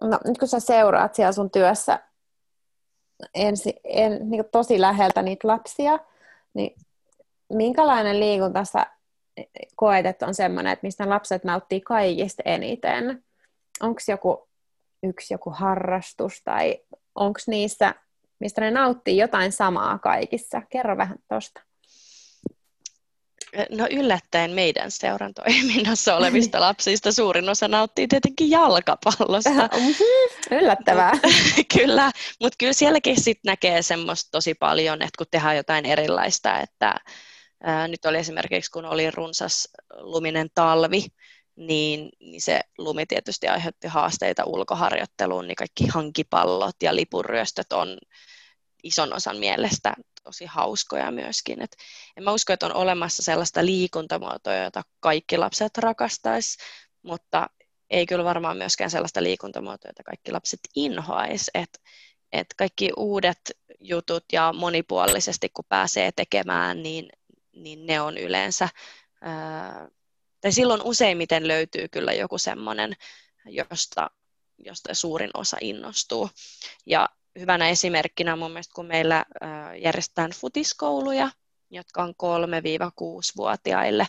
[0.00, 2.02] No, nyt kun sä seuraat siellä sun työssä
[3.34, 5.98] ensi, en, niin tosi läheltä niitä lapsia,
[6.54, 6.80] niin
[7.52, 8.86] minkälainen liikunta sä
[9.76, 13.24] koet, että on semmoinen, että mistä lapset nauttii kaikista eniten?
[13.80, 14.48] Onko joku
[15.02, 16.78] yksi joku harrastus tai
[17.14, 17.94] onko niissä,
[18.40, 20.62] mistä ne nauttii jotain samaa kaikissa?
[20.70, 21.60] Kerro vähän tuosta.
[23.70, 29.68] No yllättäen meidän seuran toiminnassa olevista lapsista suurin osa nauttii tietenkin jalkapallosta.
[30.50, 31.12] Yllättävää.
[31.78, 32.10] kyllä,
[32.40, 36.94] mutta kyllä sielläkin sit näkee semmoista tosi paljon, että kun tehdään jotain erilaista, että
[37.62, 41.06] ää, nyt oli esimerkiksi kun oli runsas luminen talvi,
[41.58, 47.98] niin, niin se lumi tietysti aiheutti haasteita ulkoharjoitteluun, niin kaikki hankipallot ja lipuryöstöt on
[48.82, 49.94] ison osan mielestä
[50.24, 51.62] tosi hauskoja myöskin.
[51.62, 51.76] Et
[52.16, 56.58] en mä usko, että on olemassa sellaista liikuntamuotoa, jota kaikki lapset rakastaisi,
[57.02, 57.46] mutta
[57.90, 61.50] ei kyllä varmaan myöskään sellaista liikuntamuotoa, jota kaikki lapset inhoaisi.
[61.54, 61.80] Et,
[62.32, 63.40] et kaikki uudet
[63.80, 67.08] jutut ja monipuolisesti kun pääsee tekemään, niin,
[67.56, 68.68] niin ne on yleensä
[69.20, 69.88] ää,
[70.40, 72.96] tai silloin useimmiten löytyy kyllä joku semmoinen,
[73.46, 74.10] josta,
[74.58, 76.30] josta suurin osa innostuu.
[76.86, 79.24] Ja hyvänä esimerkkinä mun mielestä, kun meillä
[79.82, 81.30] järjestetään futiskouluja,
[81.70, 84.06] jotka on 3-6-vuotiaille,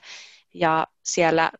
[0.53, 1.51] ja siellä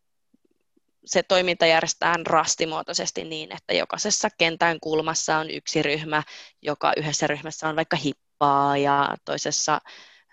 [1.06, 6.24] se toiminta järjestetään rastimuotoisesti niin, että jokaisessa kentän kulmassa on yksi ryhmä,
[6.62, 9.82] joka yhdessä ryhmässä on vaikka hippaa ja toisessa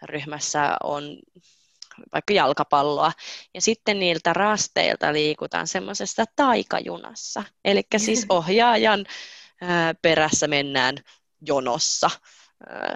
[0.02, 1.18] ryhmässä on
[2.12, 3.12] vaikka jalkapalloa.
[3.54, 7.42] Ja sitten niiltä rasteilta liikutaan semmoisessa taikajunassa.
[7.64, 9.06] Eli siis ohjaajan
[10.02, 10.96] perässä mennään
[11.40, 12.10] jonossa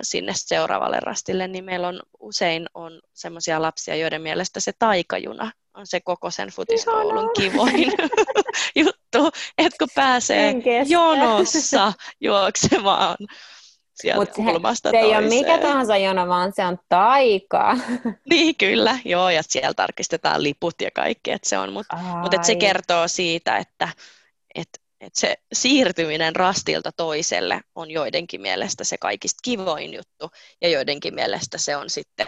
[0.02, 5.86] sinne seuraavalle rastille, niin meillä on usein on semmoisia lapsia, joiden mielestä se taikajuna on
[5.86, 7.92] se koko sen futiskoulun kivoin
[8.76, 10.54] juttu, että kun pääsee
[10.86, 13.16] jonossa juoksemaan
[14.00, 17.76] sieltä Mut kulmasta se, se ei ole mikä tahansa jono, vaan se on taika.
[18.30, 18.98] niin, kyllä.
[19.04, 21.72] Joo, ja siellä tarkistetaan liput ja kaikki, että se on.
[21.72, 23.88] Mutta mut, se kertoo siitä, että
[24.54, 24.68] et,
[25.00, 31.58] et se siirtyminen rastilta toiselle on joidenkin mielestä se kaikista kivoin juttu, ja joidenkin mielestä
[31.58, 32.26] se on sitten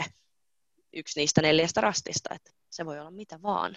[0.92, 3.76] yksi niistä neljästä rastista, että se voi olla mitä vaan.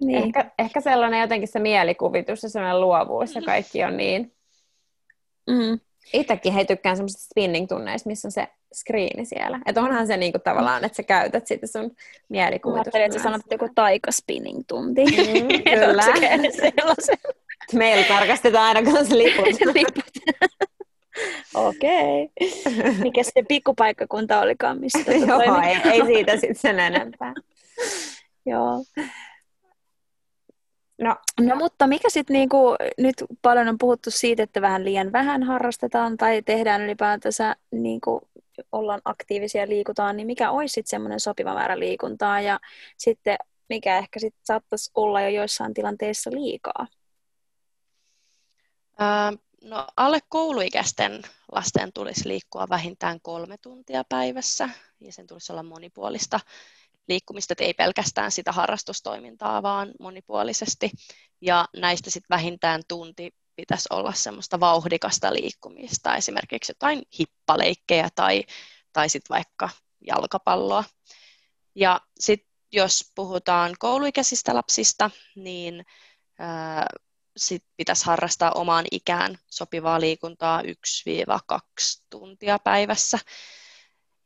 [0.00, 0.24] Niin.
[0.24, 4.36] Ehkä, ehkä sellainen jotenkin se mielikuvitus ja sellainen luovuus ja kaikki on niin.
[5.46, 5.80] Mm.
[6.12, 9.60] Itsekin hei tykkään semmoisista spinning-tunneista, missä on se screeni siellä.
[9.66, 11.90] Että onhan se niinku tavallaan, että sä käytät sitä sun
[12.28, 12.98] mielikuvitusta.
[12.98, 15.04] Mä että sä sanot joku taika spinning-tunti.
[15.04, 16.02] Mm, kyllä.
[17.72, 19.44] Meillä tarkastetaan aina kanssa liput.
[19.74, 20.04] liput.
[21.54, 22.30] Okei.
[22.40, 22.92] Okay.
[23.02, 27.34] Mikä se pikkupaikkakunta olikaan, mistä Joo, ei, ei siitä sitten sen enempää.
[28.46, 28.84] Joo.
[30.98, 35.42] No, no mutta mikä sitten niinku, nyt paljon on puhuttu siitä, että vähän liian vähän
[35.42, 38.28] harrastetaan tai tehdään ylipäätänsä niinku,
[38.72, 42.60] ollaan aktiivisia liikutaan, niin mikä olisi sitten semmoinen sopiva määrä liikuntaa ja
[42.96, 43.36] sitten
[43.68, 46.86] mikä ehkä sitten saattaisi olla jo joissain tilanteissa liikaa?
[48.98, 49.32] Ää,
[49.64, 54.68] no alle kouluikäisten lasten tulisi liikkua vähintään kolme tuntia päivässä
[55.00, 56.40] ja sen tulisi olla monipuolista
[57.08, 60.90] liikkumista, että ei pelkästään sitä harrastustoimintaa, vaan monipuolisesti.
[61.40, 68.44] Ja näistä sitten vähintään tunti pitäisi olla semmoista vauhdikasta liikkumista, esimerkiksi jotain hippaleikkejä tai,
[68.92, 69.68] tai sitten vaikka
[70.06, 70.84] jalkapalloa.
[71.74, 75.84] Ja sitten jos puhutaan kouluikäisistä lapsista, niin
[77.36, 80.66] sit pitäisi harrastaa omaan ikään sopivaa liikuntaa 1-2
[82.10, 83.18] tuntia päivässä.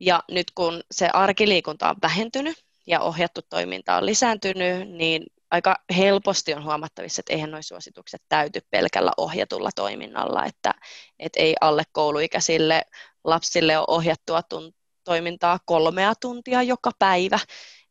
[0.00, 6.54] Ja nyt kun se arkiliikunta on vähentynyt, ja ohjattu toiminta on lisääntynyt, niin aika helposti
[6.54, 10.74] on huomattavissa, että eihän nuo suositukset täyty pelkällä ohjatulla toiminnalla, että,
[11.18, 12.82] että ei alle kouluikäisille
[13.24, 14.72] lapsille ole ohjattua tun-
[15.04, 17.38] toimintaa kolmea tuntia joka päivä,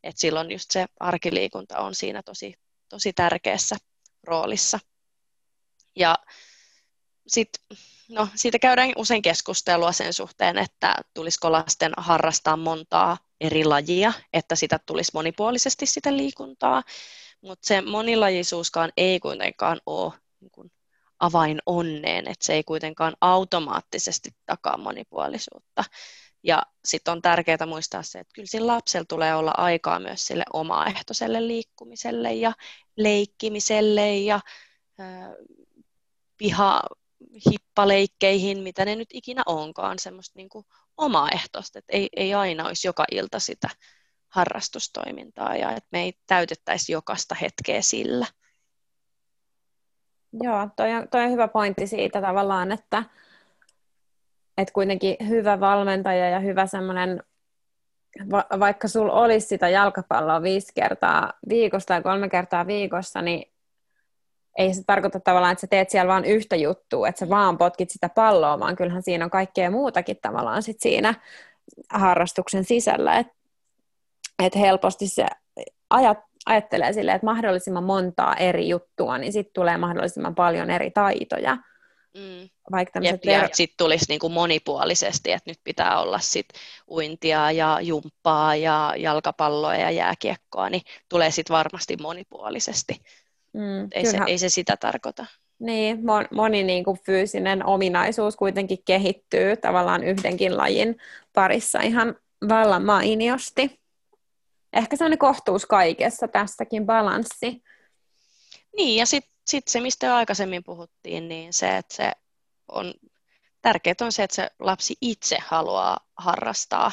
[0.02, 2.54] että silloin just se arkiliikunta on siinä tosi,
[2.88, 3.76] tosi tärkeässä
[4.24, 4.78] roolissa.
[5.96, 6.18] Ja
[7.26, 7.78] sitten
[8.10, 14.54] no, siitä käydään usein keskustelua sen suhteen, että tulisiko lasten harrastaa montaa eri lajia, että
[14.54, 16.82] sitä tulisi monipuolisesti sitä liikuntaa,
[17.40, 20.72] mutta se monilajisuuskaan ei kuitenkaan ole niin
[21.20, 25.84] avain onneen, että se ei kuitenkaan automaattisesti takaa monipuolisuutta.
[26.42, 30.44] Ja sitten on tärkeää muistaa se, että kyllä sillä lapsella tulee olla aikaa myös sille
[30.52, 32.52] omaehtoiselle liikkumiselle ja
[32.96, 34.40] leikkimiselle ja
[35.00, 35.30] äh,
[36.36, 36.82] piha,
[37.80, 40.64] hippaleikkeihin, mitä ne nyt ikinä onkaan, semmoista niin kuin
[40.96, 43.68] omaehtoista, että ei, ei aina olisi joka ilta sitä
[44.28, 48.26] harrastustoimintaa ja että me ei täytettäisi jokaista hetkeä sillä.
[50.32, 53.04] Joo, toi on, toi on hyvä pointti siitä tavallaan, että,
[54.58, 57.22] että kuitenkin hyvä valmentaja ja hyvä semmoinen,
[58.30, 63.49] va, vaikka sulla olisi sitä jalkapalloa viisi kertaa viikossa tai kolme kertaa viikossa, niin
[64.58, 67.90] ei se tarkoita tavallaan, että sä teet siellä vain yhtä juttua, että sä vaan potkit
[67.90, 71.14] sitä palloa, vaan kyllähän siinä on kaikkea muutakin tavallaan sit siinä
[71.90, 73.32] harrastuksen sisällä, että
[74.38, 75.26] et helposti se
[75.90, 81.56] ajat, ajattelee silleen, että mahdollisimman montaa eri juttua, niin sitten tulee mahdollisimman paljon eri taitoja.
[82.14, 82.48] Mm.
[82.72, 86.48] Vaikka Jep, ja sitten tulisi niinku monipuolisesti, että nyt pitää olla sit
[86.88, 93.00] uintia ja jumppaa ja jalkapalloa ja jääkiekkoa, niin tulee sitten varmasti monipuolisesti.
[93.52, 95.26] Mm, ei, se, ei se sitä tarkoita.
[95.58, 95.98] Niin,
[96.30, 100.96] moni niin kuin fyysinen ominaisuus kuitenkin kehittyy tavallaan yhdenkin lajin
[101.32, 102.16] parissa ihan
[102.48, 103.80] vallan mainiosti.
[104.72, 107.62] Ehkä se on kohtuus kaikessa, tässäkin balanssi.
[108.76, 112.12] Niin, ja sitten sit se, mistä jo aikaisemmin puhuttiin, niin se, että se
[112.68, 112.94] on,
[113.62, 116.92] tärkeää on se, että se lapsi itse haluaa harrastaa,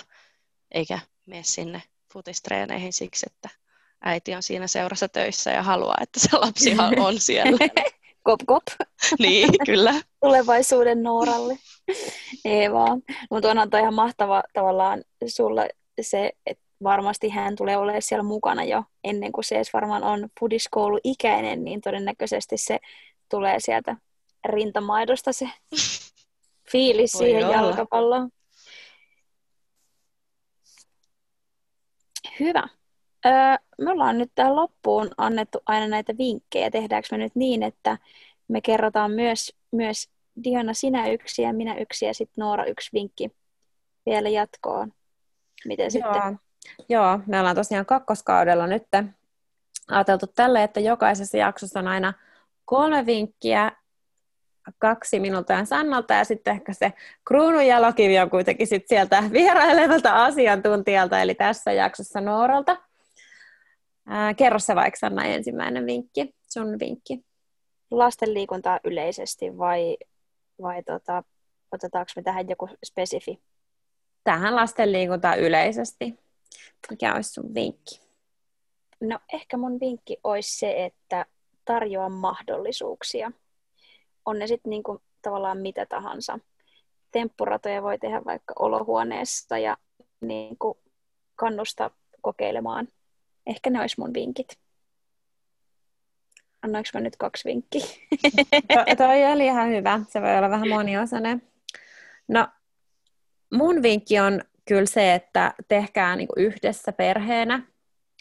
[0.72, 3.50] eikä mene sinne futistreeneihin siksi, että
[4.04, 6.76] äiti on siinä seurassa töissä ja haluaa, että se lapsi
[7.08, 7.58] on siellä.
[8.24, 8.64] kop kop.
[9.20, 9.94] niin, kyllä.
[10.26, 11.58] Tulevaisuuden Nooralle.
[12.46, 13.02] Ei vaan.
[13.32, 15.70] Mutta onhan toi ihan mahtava tavallaan sulle
[16.02, 20.30] se, että varmasti hän tulee olemaan siellä mukana jo ennen kuin se edes varmaan on
[20.40, 22.80] budiskoulu-ikäinen, niin todennäköisesti se
[23.30, 23.96] tulee sieltä
[24.46, 25.50] rintamaidosta se
[26.72, 27.56] fiilis Voi siihen olla.
[27.56, 28.30] jalkapalloon.
[32.40, 32.68] Hyvä.
[33.26, 33.34] Öö,
[33.82, 36.72] me ollaan nyt tähän loppuun annettu aina näitä vinkkejä.
[36.72, 37.98] Tehdäänkö me nyt niin, että
[38.48, 40.10] me kerrotaan myös, myös
[40.44, 43.32] Diana sinä yksi ja minä yksi ja sitten Noora yksi vinkki
[44.06, 44.92] vielä jatkoon.
[45.66, 45.92] Miten Joo.
[45.92, 46.40] sitten?
[46.90, 48.84] Joo, me ollaan tosiaan kakkoskaudella nyt
[49.88, 52.14] ajateltu tälle, että jokaisessa jaksossa on aina
[52.66, 53.72] kolme vinkkiä,
[54.80, 56.94] kaksi minulta ja Sannalta, ja sitten ehkä se
[57.28, 62.78] kruunun jalokivi on kuitenkin sit sieltä vierailevalta asiantuntijalta, eli tässä jaksossa Nooralta.
[64.08, 67.26] Ää, kerro se vaikka Sanna ensimmäinen vinkki, sun vinkki.
[67.92, 69.98] Lasten liikuntaa yleisesti vai,
[70.62, 71.24] vai tota,
[71.72, 73.42] otetaanko me tähän joku spesifi?
[74.24, 76.20] Tähän lasten liikuntaa yleisesti.
[76.90, 78.02] Mikä olisi sun vinkki?
[79.02, 81.26] No ehkä mun vinkki olisi se, että
[81.66, 83.32] tarjoa mahdollisuuksia.
[84.26, 86.40] On ne sitten niinku tavallaan mitä tahansa.
[87.12, 89.78] Temppuratoja voi tehdä vaikka olohuoneessa ja
[90.22, 90.78] niinku
[91.36, 91.92] kannusta
[92.22, 92.88] kokeilemaan.
[93.48, 94.60] Ehkä ne olisi mun vinkit.
[96.62, 97.86] Annoinko mä nyt kaksi vinkkiä?
[98.52, 100.00] to, toi oli ihan hyvä.
[100.08, 101.42] Se voi olla vähän moniosainen.
[102.28, 102.48] No,
[103.54, 107.64] mun vinkki on kyllä se, että tehkää niinku yhdessä perheenä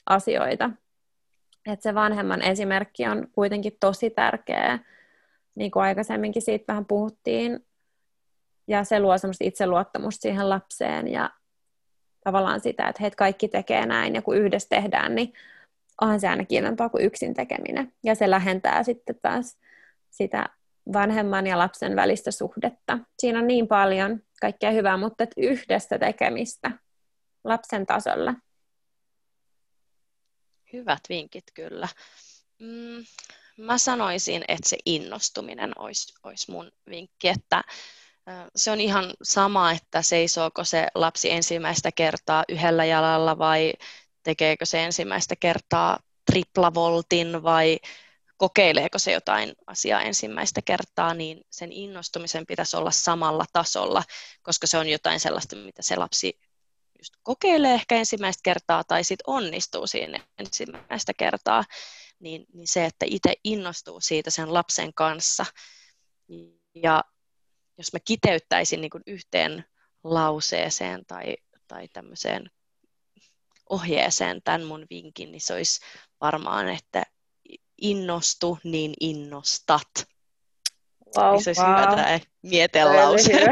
[0.07, 0.71] asioita.
[1.67, 4.79] Et se vanhemman esimerkki on kuitenkin tosi tärkeä,
[5.55, 7.67] niin kuin aikaisemminkin siitä vähän puhuttiin,
[8.69, 11.31] ja se luo semmoista itseluottamusta siihen lapseen ja
[12.27, 15.33] tavallaan sitä, että heitä kaikki tekee näin ja kun yhdessä tehdään, niin
[16.01, 17.93] onhan se aina kiinnostavaa kuin yksin tekeminen.
[18.05, 19.59] Ja se lähentää sitten taas
[20.11, 20.47] sitä
[20.93, 22.99] vanhemman ja lapsen välistä suhdetta.
[23.19, 26.71] Siinä on niin paljon kaikkea hyvää, mutta että yhdessä tekemistä
[27.45, 28.35] lapsen tasolla.
[30.73, 31.89] Hyvät vinkit kyllä.
[32.59, 33.05] Mm,
[33.57, 37.62] mä sanoisin, että se innostuminen olisi, olisi mun vinkki, että
[38.57, 43.73] se on ihan sama, että seisooko se lapsi ensimmäistä kertaa yhdellä jalalla vai
[44.23, 45.99] tekeekö se ensimmäistä kertaa
[46.31, 47.79] triplavoltin vai
[48.37, 54.03] kokeileeko se jotain asiaa ensimmäistä kertaa, niin sen innostumisen pitäisi olla samalla tasolla,
[54.43, 56.41] koska se on jotain sellaista, mitä se lapsi
[56.99, 61.65] just kokeilee ehkä ensimmäistä kertaa tai sitten onnistuu siinä ensimmäistä kertaa,
[62.19, 65.47] niin, niin se, että itse innostuu siitä sen lapsen kanssa.
[66.75, 67.05] Ja
[67.79, 69.65] jos mä kiteyttäisin niin yhteen
[70.05, 71.37] lauseeseen tai,
[71.69, 72.51] tai tämmöiseen
[73.71, 75.81] ohjeeseen tämän mun vinkin, niin se olisi
[76.21, 77.03] varmaan, että
[77.81, 80.09] innostu, niin innostat.
[81.19, 81.71] Wow, se olisi wow.
[81.71, 83.47] hyvä tämä mietelause.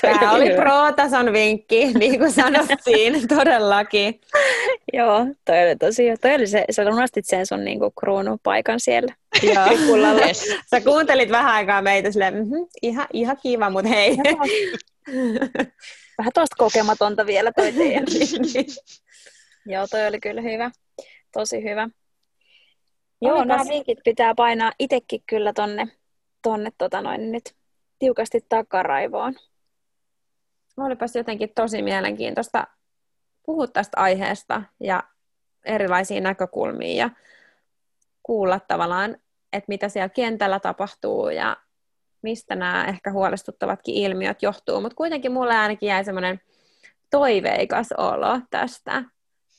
[0.00, 4.20] Tämä oli pro-tason vinkki, niin kuin sanottiin, todellakin.
[4.92, 9.14] Joo, toi oli tosi toi oli se, sä nostit sen sun niinku kruunun paikan siellä.
[9.42, 10.54] Joo, yes.
[10.70, 14.16] Sä kuuntelit vähän aikaa meitä silleen, mm-hmm, ihan, ihan kiva, mutta hei.
[16.18, 18.04] vähän tuosta kokematonta vielä toi teidän.
[19.66, 20.70] Joo, toi oli kyllä hyvä.
[21.32, 21.88] Tosi hyvä.
[23.22, 25.88] Joo, nämä vinkit pitää painaa itsekin kyllä tonne,
[26.42, 27.56] tonne tota noin, nyt
[27.98, 29.34] tiukasti takaraivoon.
[30.76, 32.66] Olipas jotenkin tosi mielenkiintoista
[33.46, 35.02] puhua tästä aiheesta ja
[35.64, 37.10] erilaisia näkökulmia ja
[38.22, 39.16] kuulla tavallaan,
[39.52, 41.56] että mitä siellä kentällä tapahtuu ja
[42.22, 44.80] mistä nämä ehkä huolestuttavatkin ilmiöt johtuu.
[44.80, 46.40] Mutta kuitenkin mulle ainakin jäi semmoinen
[47.10, 49.04] toiveikas olo tästä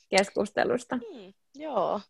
[0.08, 0.96] keskustelusta.
[0.96, 2.00] Hmm, joo,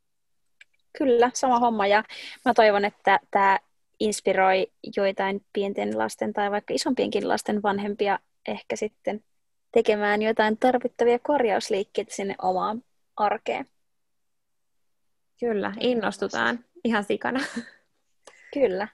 [0.99, 1.87] Kyllä, sama homma.
[1.87, 2.05] Ja
[2.45, 3.59] mä toivon, että tämä
[4.01, 9.25] inspiroi joitain pienten lasten tai vaikka isompienkin lasten vanhempia ehkä sitten
[9.73, 12.83] tekemään jotain tarvittavia korjausliikkeitä sinne omaan
[13.17, 13.67] arkeen.
[15.41, 17.41] Kyllä, innostutaan ihan sikana.
[18.55, 18.89] Kyllä.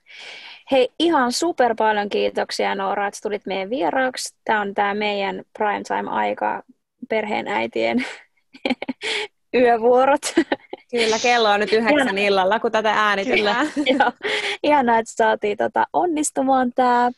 [0.70, 4.36] Hei, ihan super paljon kiitoksia Noora, että tulit meidän vieraaksi.
[4.44, 6.62] Tämä on tämä meidän primetime-aika
[7.08, 8.04] perheen äitien
[9.54, 10.34] yövuorot.
[10.90, 13.66] Kyllä, kello on nyt yhdeksän illalla, kun tätä äänitellään.
[13.98, 14.12] Joo,
[14.62, 17.10] ihanaa, että saatiin tota onnistumaan tämä.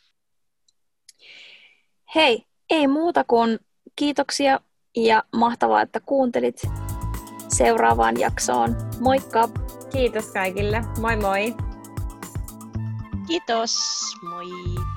[2.15, 3.59] Hei, ei muuta kuin
[3.97, 4.61] kiitoksia
[4.97, 6.63] ja mahtavaa, että kuuntelit
[7.49, 8.77] seuraavaan jaksoon.
[9.01, 9.49] Moikka!
[9.93, 10.83] Kiitos kaikille.
[11.01, 11.55] Moi moi!
[13.29, 13.77] Kiitos.
[14.23, 14.92] Moi!